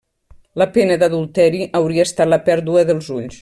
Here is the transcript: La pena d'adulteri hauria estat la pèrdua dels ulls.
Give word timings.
La 0.61 0.65
pena 0.77 0.95
d'adulteri 1.03 1.61
hauria 1.81 2.07
estat 2.09 2.33
la 2.33 2.43
pèrdua 2.49 2.87
dels 2.89 3.13
ulls. 3.19 3.39